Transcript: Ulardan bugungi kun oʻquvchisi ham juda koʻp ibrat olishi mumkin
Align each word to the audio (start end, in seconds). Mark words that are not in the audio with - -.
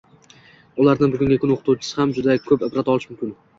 Ulardan 0.83 1.13
bugungi 1.17 1.37
kun 1.45 1.53
oʻquvchisi 1.57 2.01
ham 2.01 2.17
juda 2.19 2.39
koʻp 2.49 2.69
ibrat 2.71 2.93
olishi 2.97 3.15
mumkin 3.15 3.39